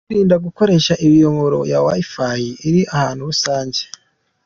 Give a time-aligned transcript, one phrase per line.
[0.07, 3.81] Kwirinda gukoresha imiyoboro ya Wi-Fi iri ahantu rusange.